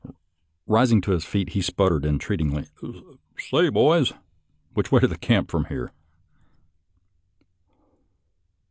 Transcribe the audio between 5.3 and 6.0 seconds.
from here?